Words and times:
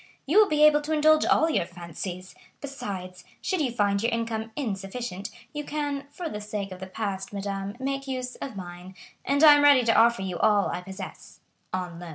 You 0.25 0.39
will 0.39 0.49
be 0.49 0.63
able 0.63 0.81
to 0.81 0.93
indulge 0.93 1.25
all 1.27 1.47
your 1.47 1.67
fancies; 1.67 2.33
besides, 2.59 3.23
should 3.39 3.61
you 3.61 3.71
find 3.71 4.01
your 4.01 4.11
income 4.11 4.51
insufficient, 4.55 5.29
you 5.53 5.63
can, 5.63 6.07
for 6.09 6.27
the 6.27 6.41
sake 6.41 6.71
of 6.71 6.79
the 6.79 6.87
past, 6.87 7.31
madame, 7.31 7.77
make 7.79 8.07
use 8.07 8.33
of 8.37 8.55
mine; 8.55 8.95
and 9.23 9.43
I 9.43 9.53
am 9.53 9.61
ready 9.61 9.83
to 9.83 9.95
offer 9.95 10.23
you 10.23 10.39
all 10.39 10.69
I 10.69 10.81
possess, 10.81 11.41
on 11.71 11.99
loan." 11.99 12.09